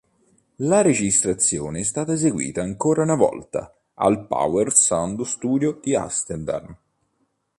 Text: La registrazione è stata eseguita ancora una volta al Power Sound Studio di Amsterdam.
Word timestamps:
La 0.61 0.81
registrazione 0.81 1.81
è 1.81 1.83
stata 1.83 2.13
eseguita 2.13 2.63
ancora 2.63 3.03
una 3.03 3.13
volta 3.13 3.71
al 3.97 4.25
Power 4.25 4.73
Sound 4.73 5.21
Studio 5.21 5.79
di 5.79 5.95
Amsterdam. 5.95 6.75